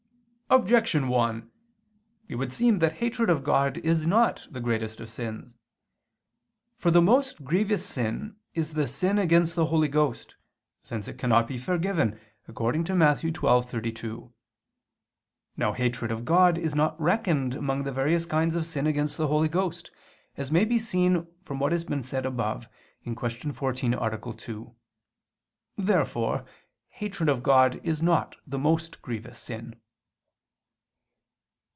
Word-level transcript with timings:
Objection 0.53 1.07
1: 1.07 1.49
It 2.27 2.35
would 2.35 2.51
seem 2.51 2.79
that 2.79 2.91
hatred 2.97 3.29
of 3.29 3.41
God 3.41 3.77
is 3.85 4.05
not 4.05 4.47
the 4.51 4.59
greatest 4.59 4.99
of 4.99 5.09
sins. 5.09 5.55
For 6.77 6.91
the 6.91 7.01
most 7.01 7.45
grievous 7.45 7.85
sin 7.85 8.35
is 8.53 8.73
the 8.73 8.85
sin 8.85 9.17
against 9.17 9.55
the 9.55 9.67
Holy 9.67 9.87
Ghost, 9.87 10.35
since 10.83 11.07
it 11.07 11.17
cannot 11.17 11.47
be 11.47 11.57
forgiven, 11.57 12.19
according 12.49 12.83
to 12.83 12.95
Matt. 12.95 13.19
12:32. 13.19 14.33
Now 15.55 15.71
hatred 15.71 16.11
of 16.11 16.25
God 16.25 16.57
is 16.57 16.75
not 16.75 16.99
reckoned 16.99 17.53
among 17.55 17.83
the 17.83 17.93
various 17.93 18.25
kinds 18.25 18.53
of 18.53 18.65
sin 18.65 18.85
against 18.85 19.15
the 19.15 19.27
Holy 19.27 19.47
Ghost, 19.47 19.89
as 20.35 20.51
may 20.51 20.65
be 20.65 20.77
seen 20.77 21.27
from 21.45 21.59
what 21.59 21.71
has 21.71 21.85
been 21.85 22.03
said 22.03 22.25
above 22.25 22.67
(Q. 23.05 23.15
14, 23.53 23.93
A. 23.93 24.19
2). 24.33 24.75
Therefore 25.77 26.43
hatred 26.89 27.29
of 27.29 27.41
God 27.41 27.79
is 27.85 28.01
not 28.01 28.35
the 28.45 28.59
most 28.59 29.01
grievous 29.01 29.39
sin. 29.39 29.75